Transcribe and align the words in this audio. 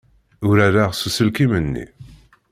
Urareɣ 0.47 0.91
s 0.93 1.01
uselkim-nni. 1.07 1.85